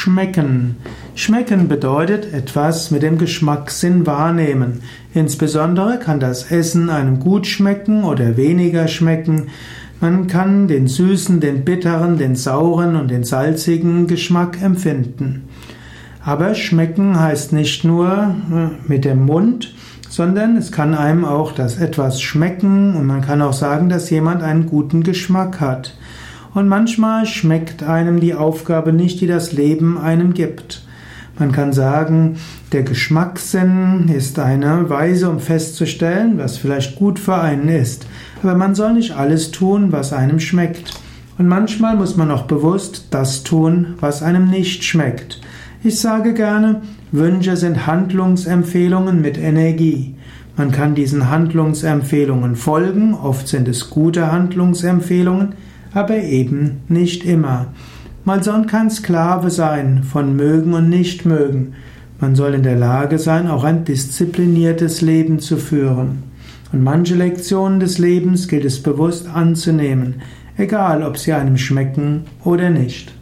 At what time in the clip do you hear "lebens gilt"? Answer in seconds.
67.98-68.64